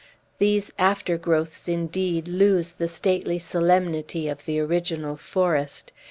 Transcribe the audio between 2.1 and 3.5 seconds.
lose the stately